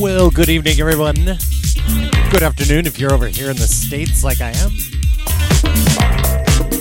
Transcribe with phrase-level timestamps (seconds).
[0.00, 1.14] good evening, everyone.
[1.14, 4.70] Good afternoon if you're over here in the States like I am.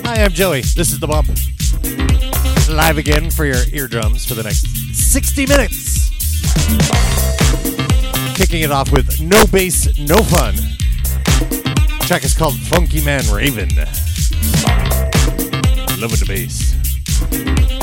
[0.06, 0.62] Hi, I'm Joey.
[0.62, 1.28] This is The Bump.
[2.70, 6.12] Live again for your eardrums for the next 60 minutes.
[8.38, 10.56] Kicking it off with No Bass, No Fun.
[10.56, 13.68] The track is called Funky Man Raven.
[16.00, 17.79] Loving the bass.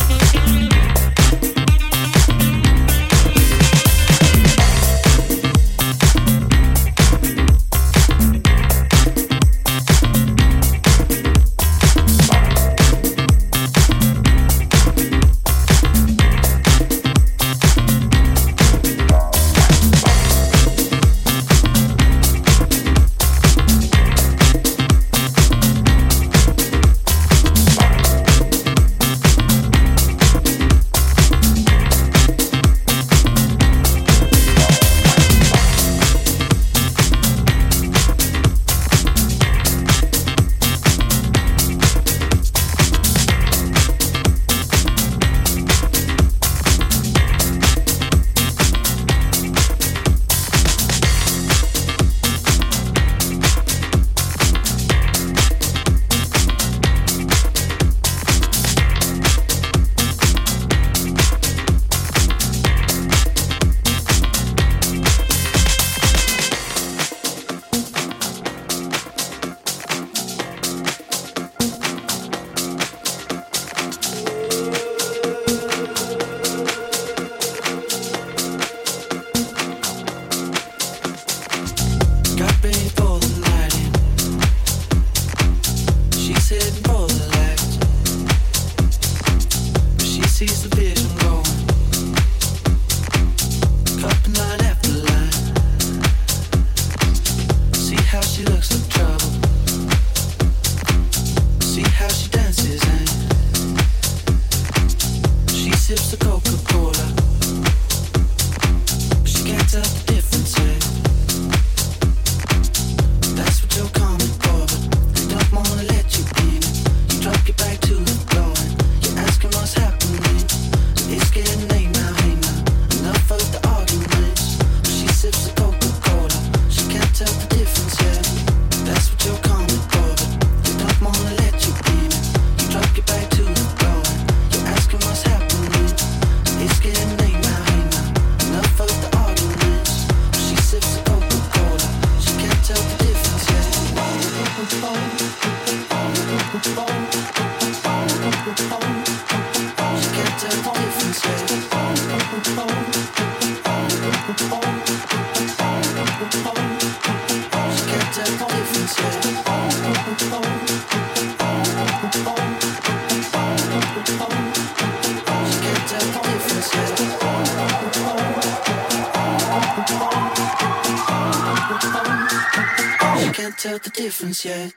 [174.44, 174.75] Yet.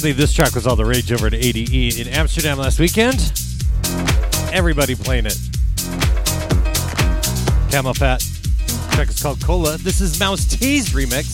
[0.00, 3.20] Apparently, this track was all the rage over at ADE in Amsterdam last weekend.
[4.50, 5.36] Everybody playing it.
[7.68, 8.20] CamelPhat.
[8.88, 9.76] The track is called Cola.
[9.76, 11.26] This is Mousse T's remix.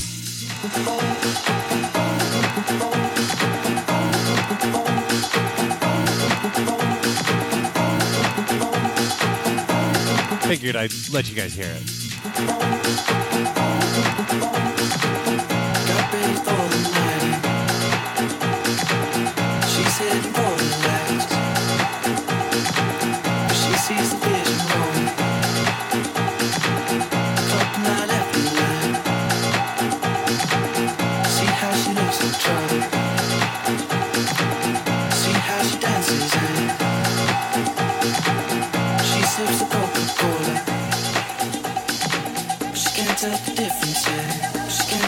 [10.48, 12.06] Figured I'd let you guys hear it.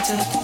[0.09, 0.38] to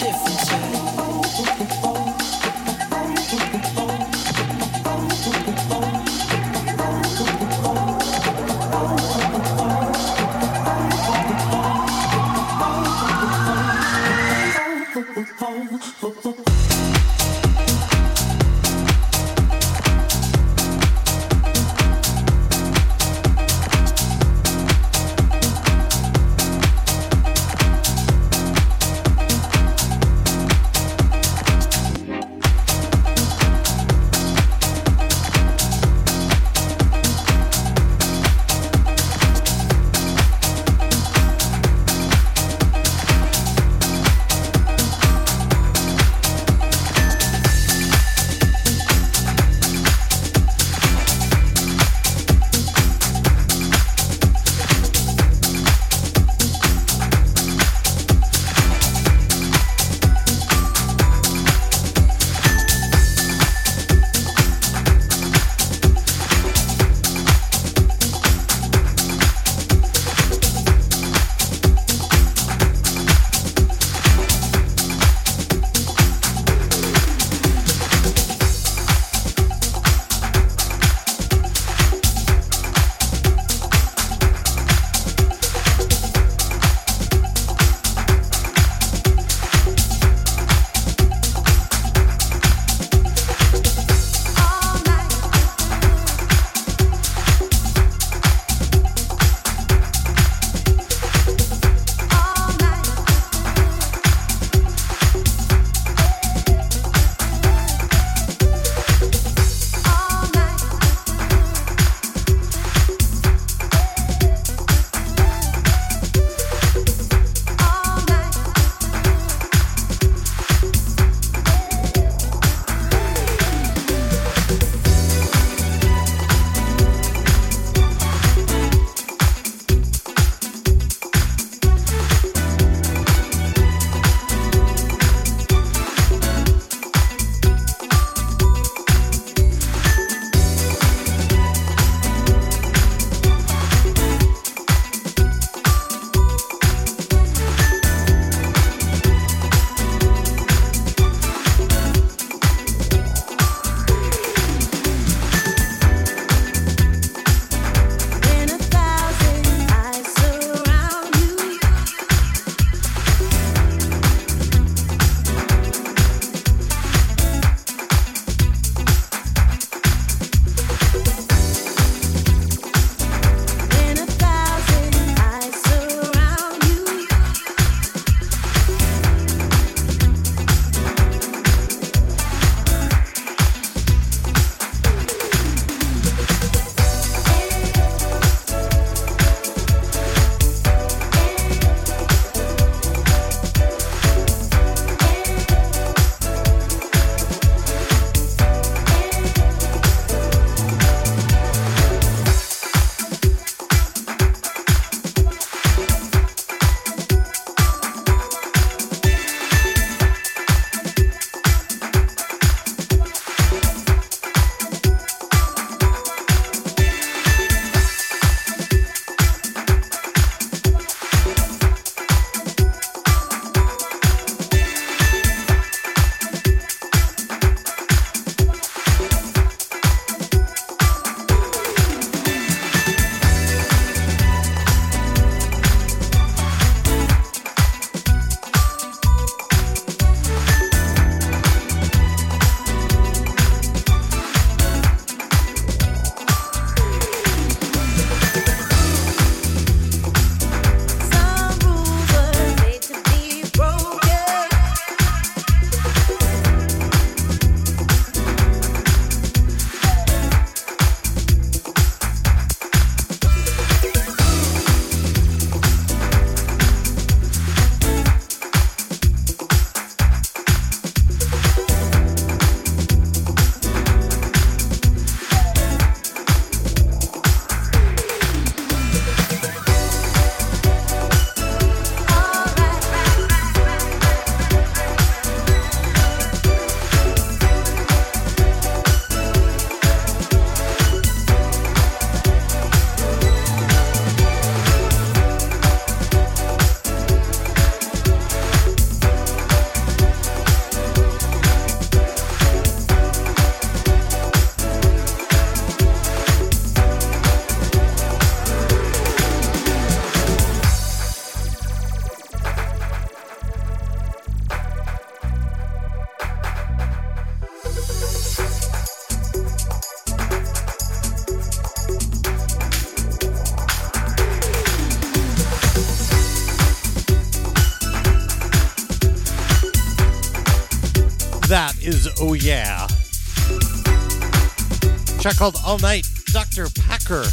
[335.36, 336.66] Called All Night, Dr.
[336.70, 337.24] Packer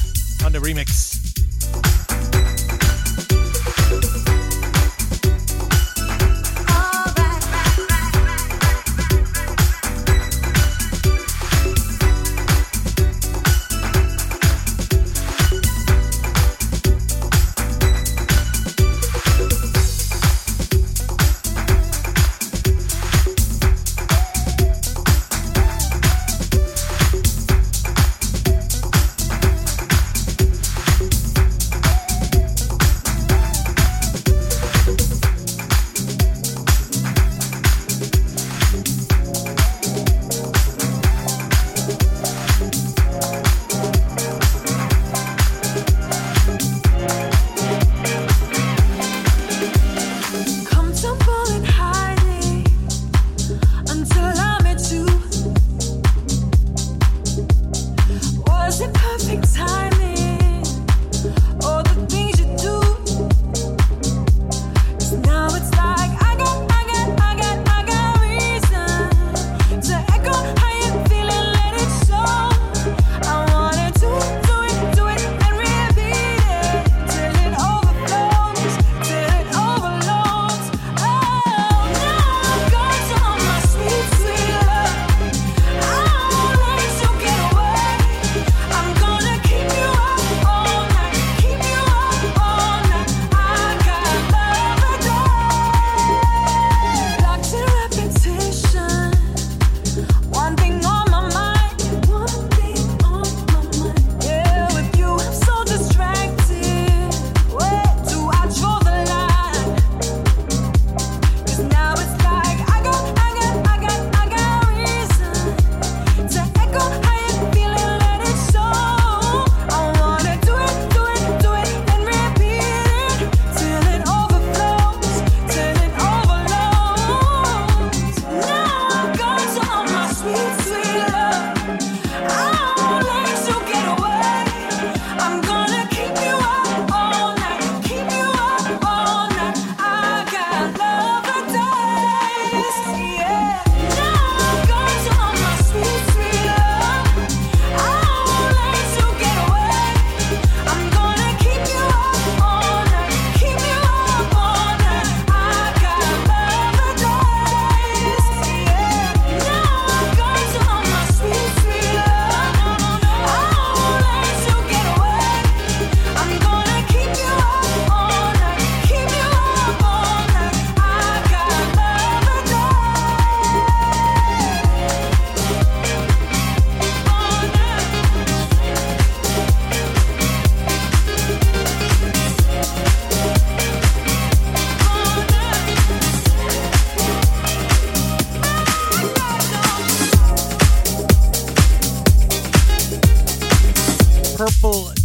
[0.43, 1.12] on the remix.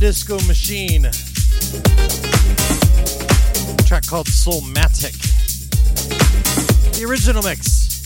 [0.08, 1.04] Disco Machine.
[1.04, 1.10] A
[3.82, 5.12] track called Soulmatic.
[6.96, 8.00] The original mix.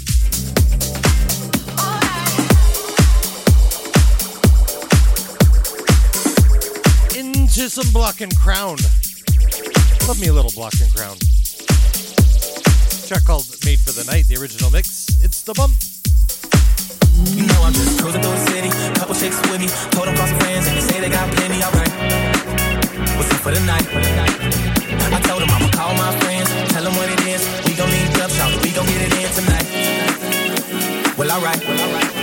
[7.16, 8.78] Into some Block and Crown.
[10.08, 11.16] Love me a little Block and Crown.
[13.06, 15.22] Track called Made for the Night, the original mix.
[15.22, 15.74] It's the bump.
[31.42, 31.64] Alright.
[31.66, 32.21] Well, alright.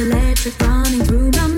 [0.00, 1.57] electric running through my mind.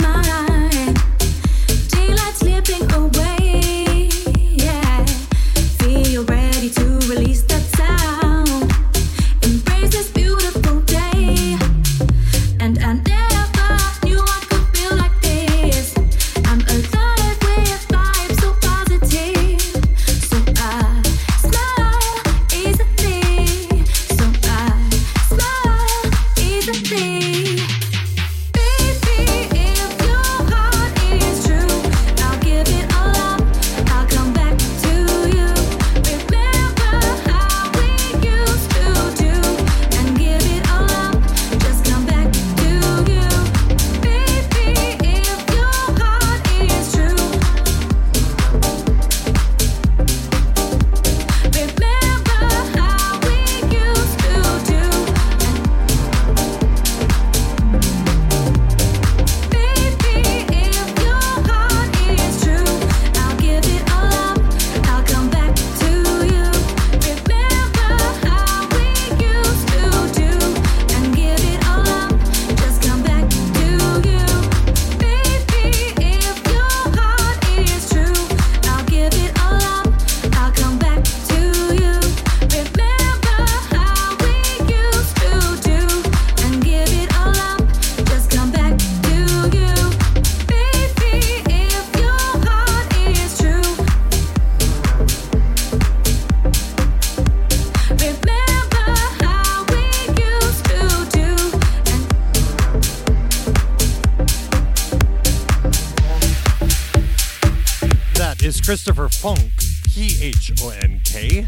[108.70, 109.50] Christopher Phonk,
[109.92, 111.44] P H O N K.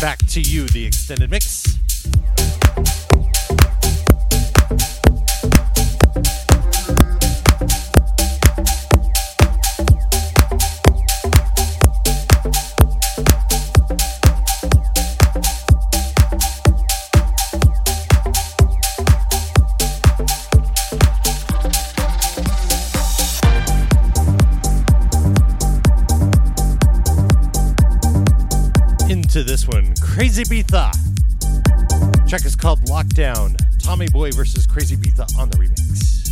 [0.00, 1.77] Back to you, the extended mix.
[30.18, 30.90] Crazibiza.
[32.28, 33.54] Track is called Lockdown.
[33.80, 36.27] Tommy Boy versus Crazibiza on the remix.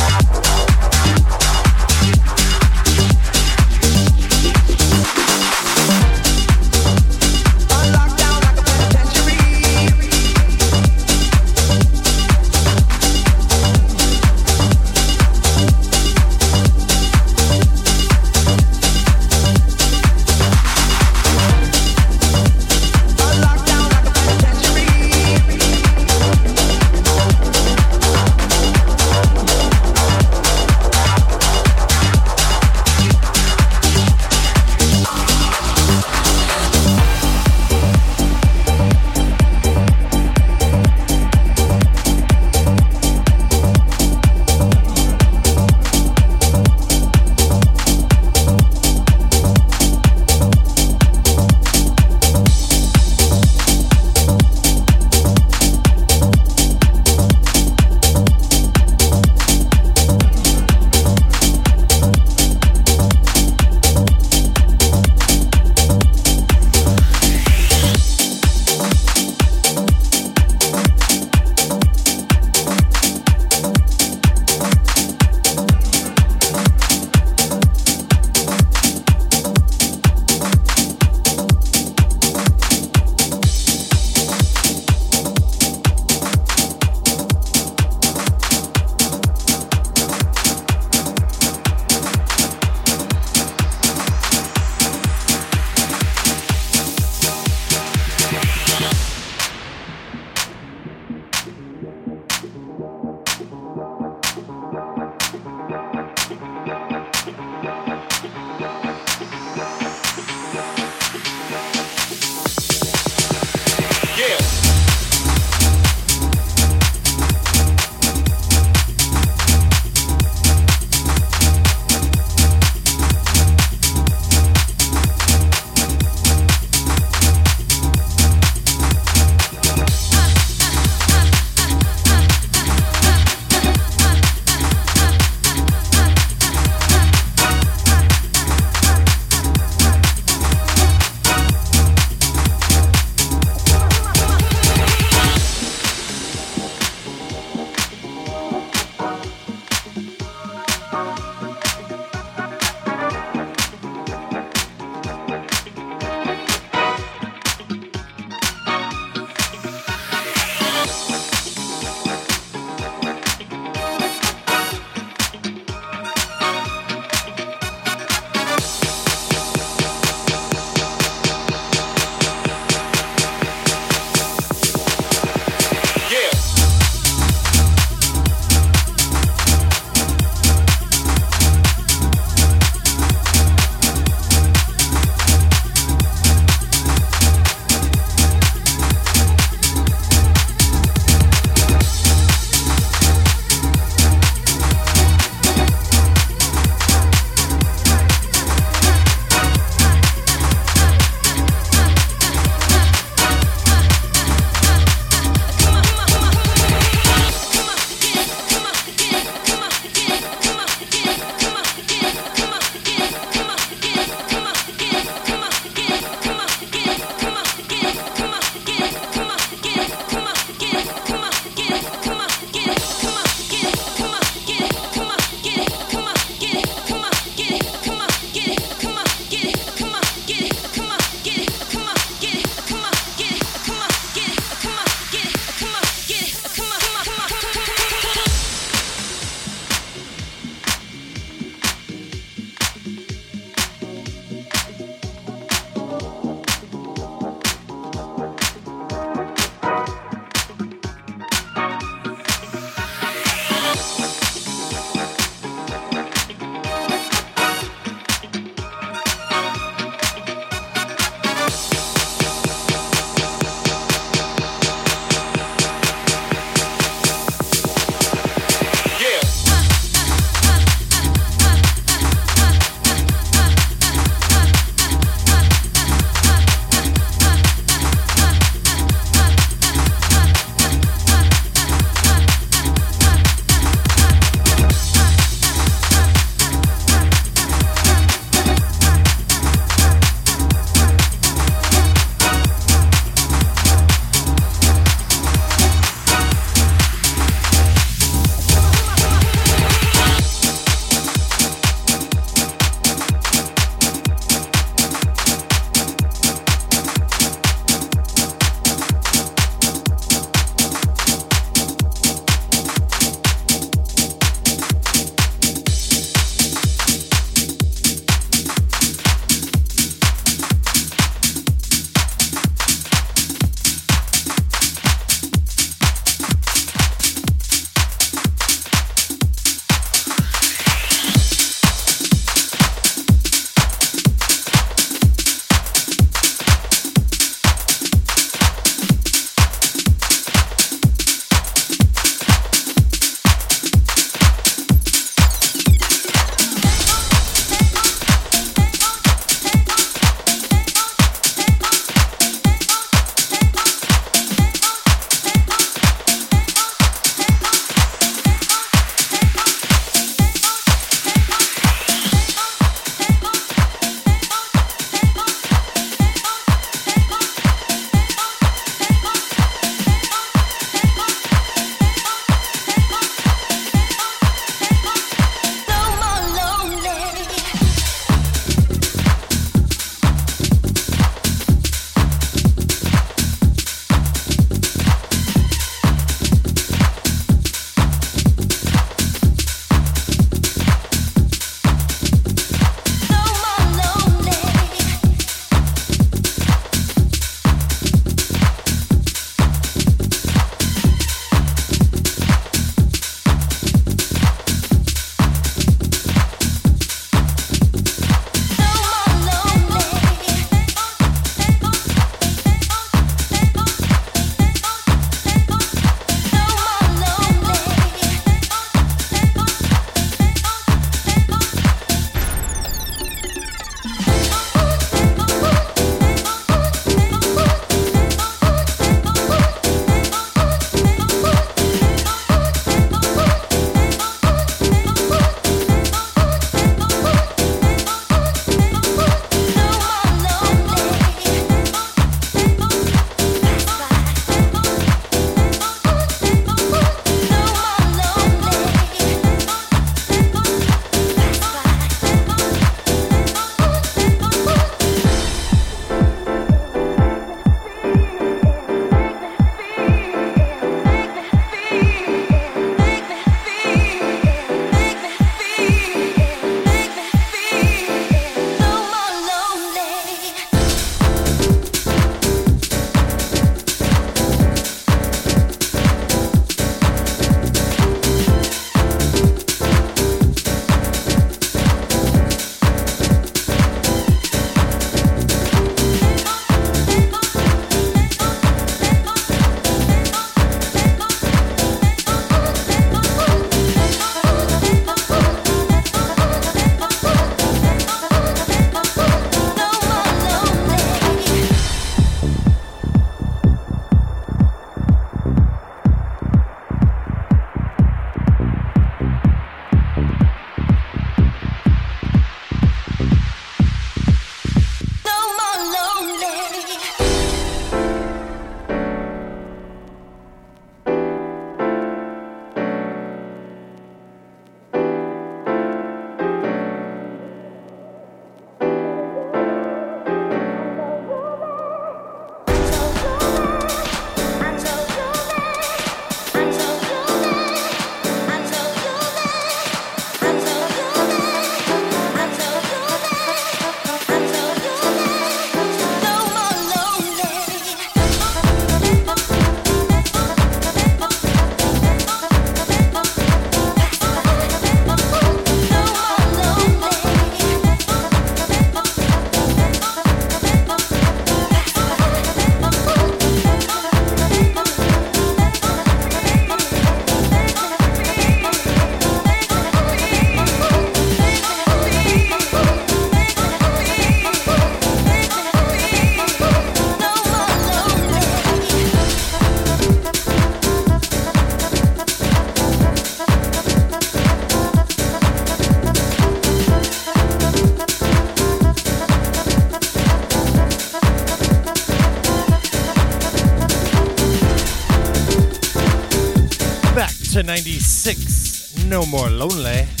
[598.91, 600.00] No More Lonely.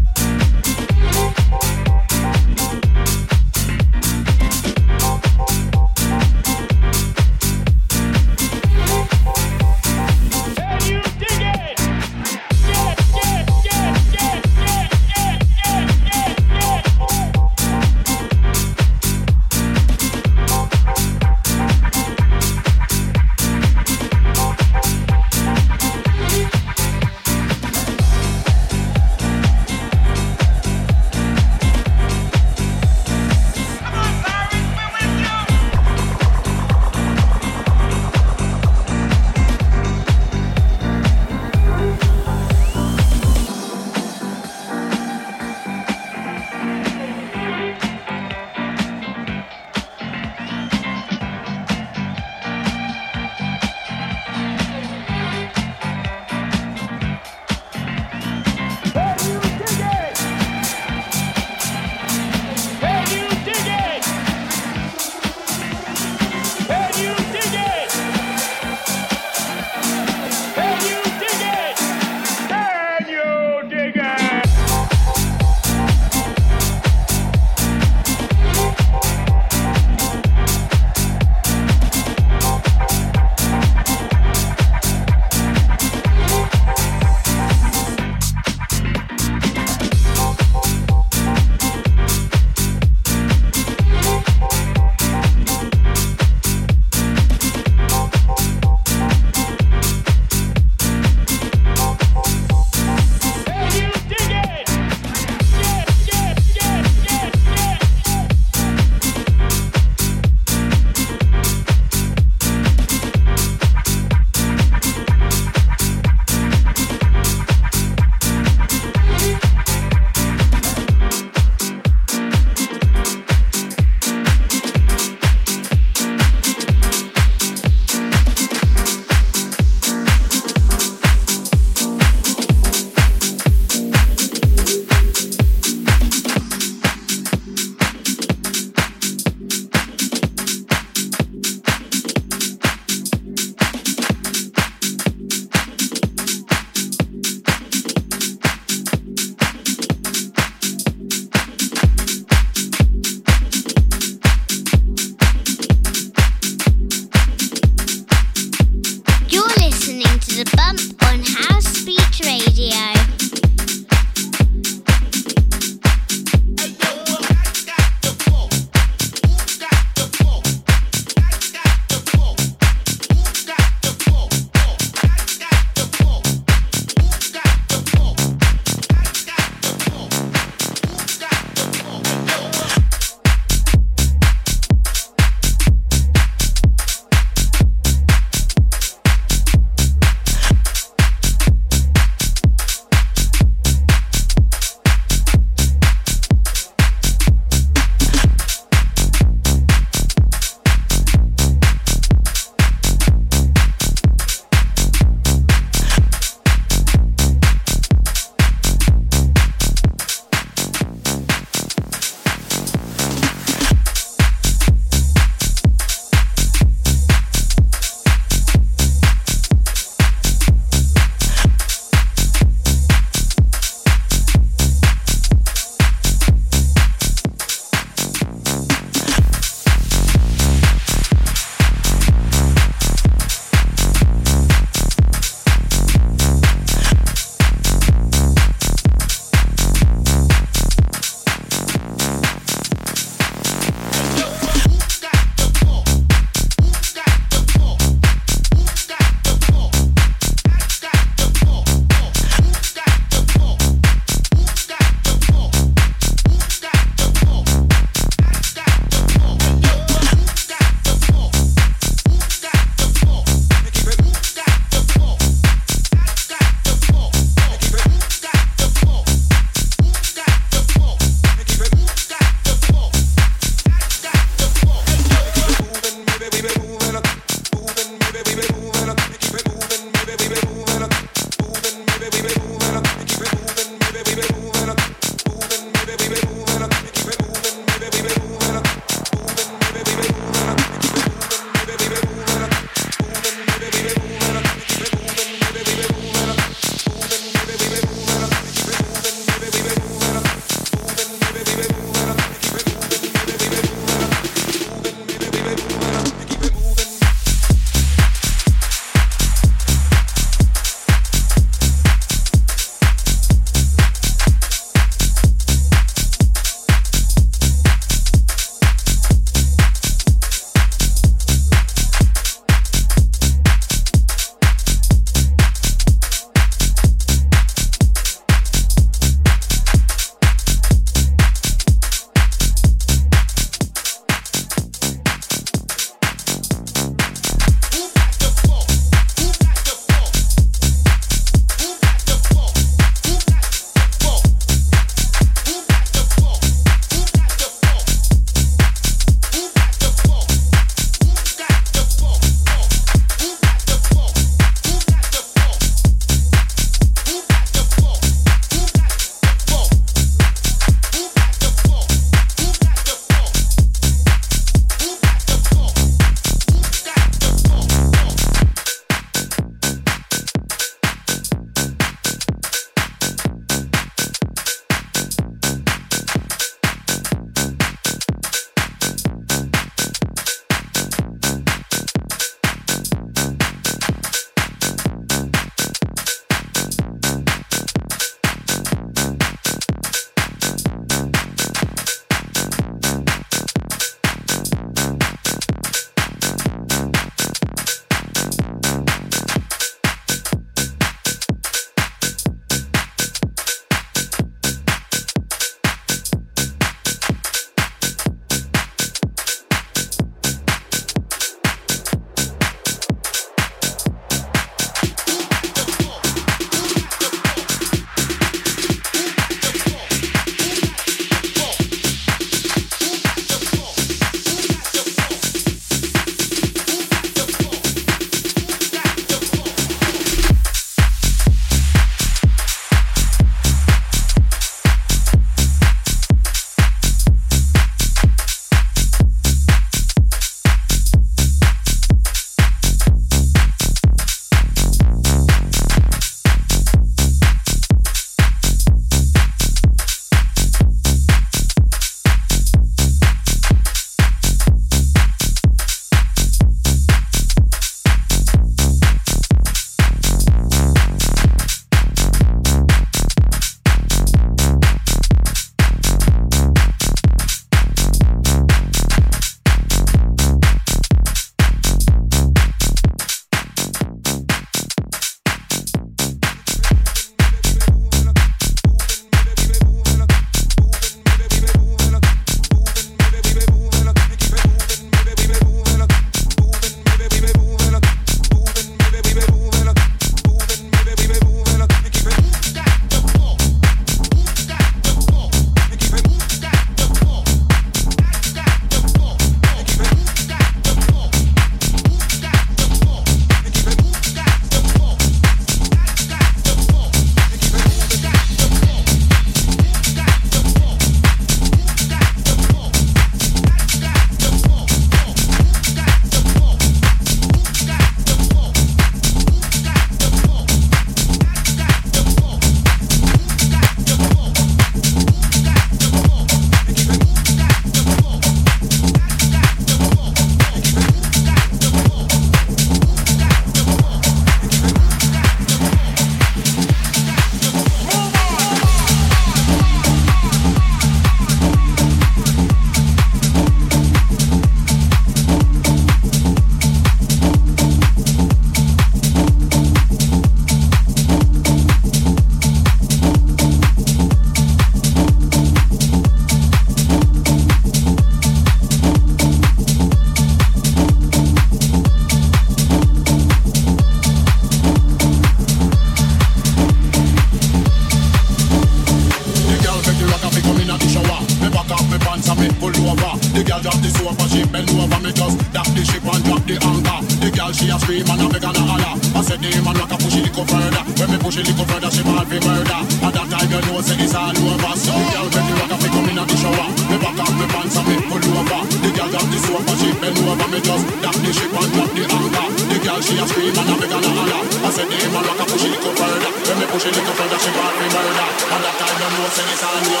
[577.61, 578.93] She a scream and a beg and a holler.
[579.13, 580.81] I said the man rock a push it little further.
[580.97, 582.81] When me push it little further, she ball fi murder.
[583.05, 584.73] At that time you know say it's all over.
[584.81, 586.67] So girl when the rock a fi come in the shower.
[586.89, 588.61] Me back off me pants and me pull over.
[588.65, 590.47] The girl drop the and she bend over.
[590.49, 592.47] Me just dock the ship and drop the anchor.
[592.65, 594.41] The girl she a scream and a beg and a holler.
[594.41, 596.31] I said the man rock a push it little further.
[596.33, 598.27] When me push it little further, she ball fi murder.
[598.41, 600.00] At that time you know say it's all over.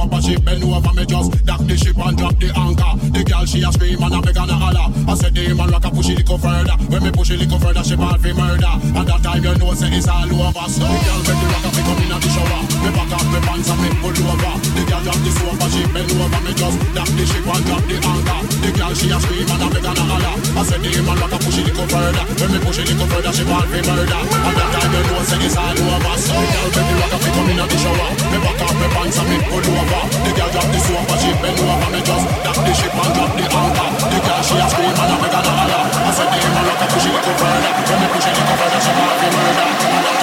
[0.00, 2.92] up a ship, bend over me just dock the ship and drop the anchor.
[3.10, 4.86] The girl she a scream and I beg and a holler.
[5.10, 6.76] I said the man rock a push it little further.
[6.90, 8.74] When me push it little further, she ball fi murder.
[8.94, 10.66] At that time you know say it's all over.
[10.70, 12.60] So the girl make the rock a pick up in the shower.
[12.82, 14.54] Me back up me pants and me pull over.
[14.76, 17.64] The girl drop the soap and she bend over me just dock the ship and
[17.66, 18.40] drop the anchor.
[18.62, 20.34] The girl she a scream and I beg and a holler.
[20.58, 22.24] I said the man rock a push it little further.
[22.38, 24.20] When me push it little further, she ball fi murder.
[24.20, 26.14] At that time you know say it's all over.
[26.18, 28.10] So the girl make the rock a pick up in the shower.
[28.30, 30.04] Me back up me pants and me pull over over.
[30.24, 33.32] The girl drop the sofa, she bend over me just tap the ship and drop
[33.36, 33.88] the anchor.
[34.08, 35.82] The girl she a scream and a make a holler.
[35.88, 38.54] I said, "Damn, I rock a push it, go further." When me push it, go
[38.60, 40.17] further, she want me murder.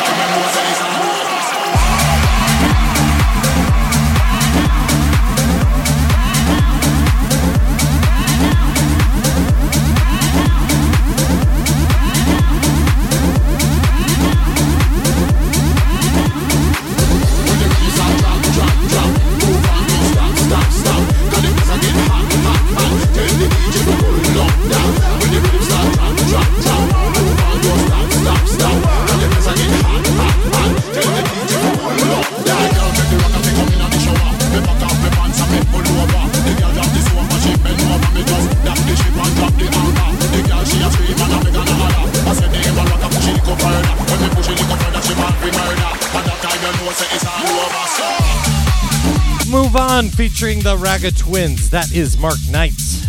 [50.15, 51.69] Featuring the Ragga Twins.
[51.71, 53.03] That is Mark Knights.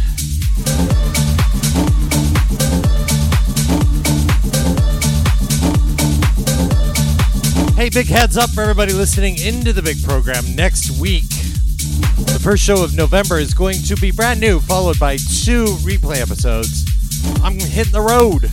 [7.77, 10.57] Hey, big heads up for everybody listening into the big program.
[10.57, 15.17] Next week, the first show of November is going to be brand new, followed by
[15.17, 16.85] two replay episodes.
[17.41, 18.51] I'm hitting the road.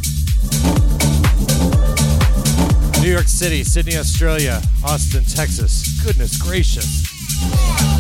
[3.02, 6.02] New York City, Sydney, Australia, Austin, Texas.
[6.04, 7.93] Goodness gracious.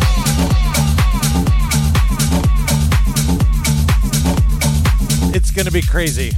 [5.36, 6.31] It's going to be crazy.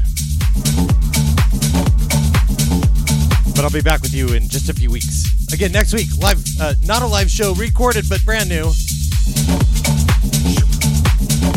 [3.55, 5.51] But I'll be back with you in just a few weeks.
[5.53, 8.71] Again, next week, live, uh, not a live show, recorded but brand new.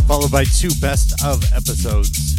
[0.07, 2.37] Followed by two best of episodes.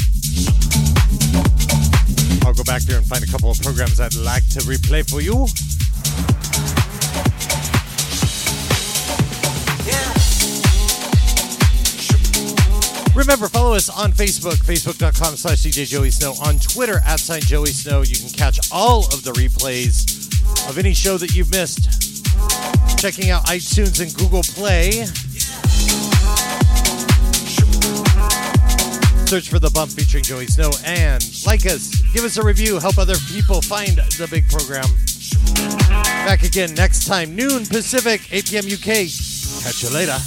[2.45, 5.21] I'll go back there and find a couple of programs I'd like to replay for
[5.21, 5.47] you.
[13.19, 17.71] Remember, follow us on Facebook, facebook.com slash DJ Joey Snow, on Twitter at sign Joey
[17.71, 18.01] Snow.
[18.01, 20.31] You can catch all of the replays
[20.69, 21.83] of any show that you've missed.
[22.97, 25.03] Checking out iTunes and Google Play.
[29.27, 32.97] Search for The Bump featuring Joey Snow and like us, give us a review, help
[32.97, 34.85] other people find the big program.
[36.25, 38.63] Back again next time, noon Pacific, 8 p.m.
[38.63, 39.11] UK.
[39.61, 40.17] Catch you later.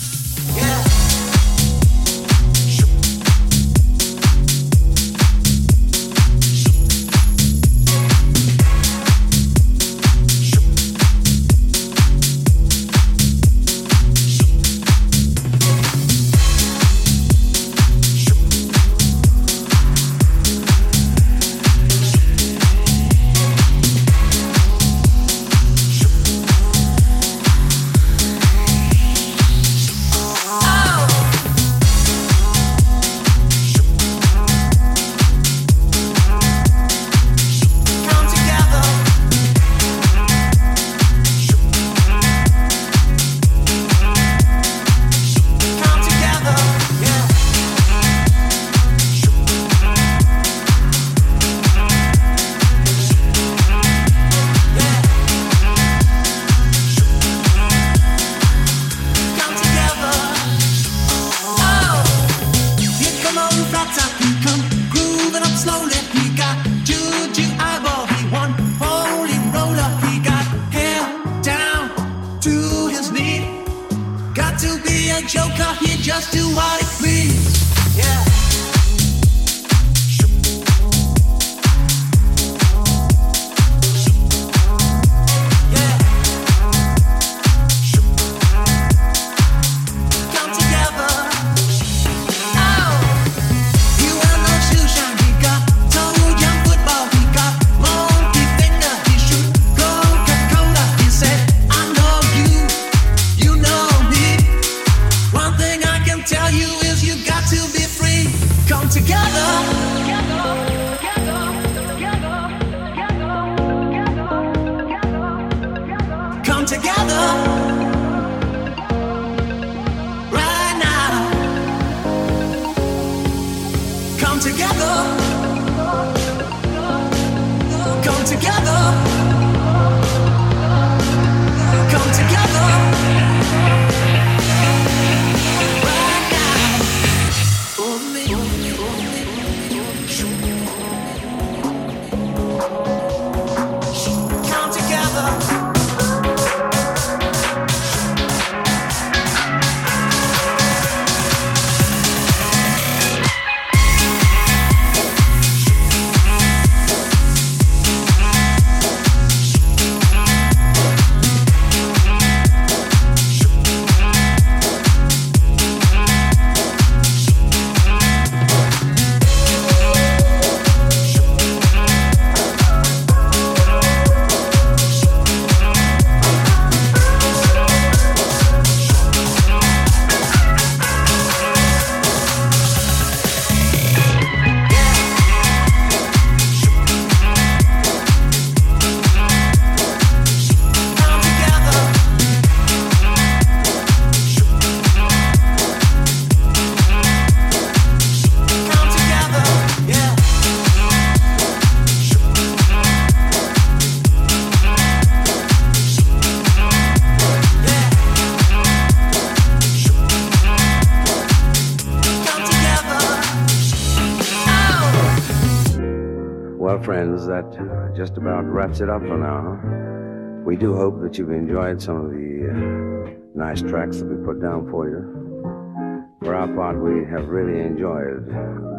[218.72, 220.44] Wraps it up for now.
[220.46, 224.40] We do hope that you've enjoyed some of the uh, nice tracks that we put
[224.40, 226.16] down for you.
[226.24, 228.28] For our part, we have really enjoyed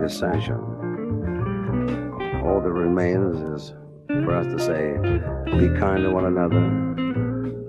[0.02, 0.56] this session.
[2.44, 3.74] All that remains is
[4.08, 4.98] for us to say,
[5.60, 6.60] be kind to one another,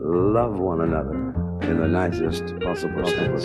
[0.00, 1.24] love one another
[1.68, 3.44] in the nicest possible sense.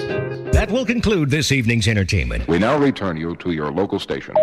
[0.54, 2.48] That will conclude this evening's entertainment.
[2.48, 4.38] We now return you to your local stations.